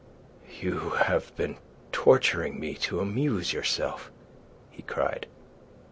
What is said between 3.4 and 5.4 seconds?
yourself!" he cried.